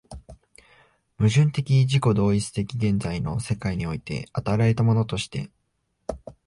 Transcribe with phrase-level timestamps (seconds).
[1.19, 5.51] 矛盾的自己同一的現在の世界において与えられたものとして、